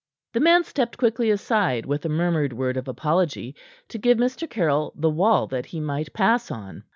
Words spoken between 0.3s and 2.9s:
The man stepped quickly aside with a murmured word of